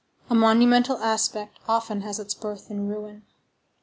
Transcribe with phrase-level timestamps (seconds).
[0.31, 3.23] A monumental aspect often has its birth in ruin.